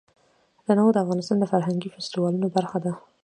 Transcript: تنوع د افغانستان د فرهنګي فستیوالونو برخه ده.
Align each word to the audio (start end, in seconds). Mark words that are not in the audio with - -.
تنوع 0.65 0.89
د 0.93 0.97
افغانستان 1.03 1.37
د 1.39 1.45
فرهنګي 1.51 1.89
فستیوالونو 1.93 2.47
برخه 2.55 2.77
ده. 2.85 2.93